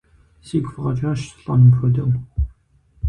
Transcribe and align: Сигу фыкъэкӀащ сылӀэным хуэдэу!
Сигу 0.45 0.69
фыкъэкӀащ 0.73 1.19
сылӀэным 1.33 1.71
хуэдэу! 1.77 2.11